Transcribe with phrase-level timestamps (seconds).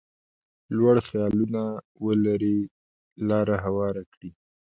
[0.77, 1.61] لوړ خیالونه
[2.05, 2.59] ولري
[3.29, 4.29] لاره هواره کړي.